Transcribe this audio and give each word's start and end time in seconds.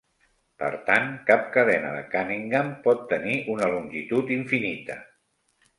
Per 0.61 0.69
tant, 0.87 1.05
cap 1.27 1.43
cadena 1.57 1.93
de 1.97 2.01
Cunningham 2.15 2.73
pot 2.89 3.07
tenir 3.13 3.39
una 3.57 3.73
longitud 3.77 4.37
infinita. 4.43 4.99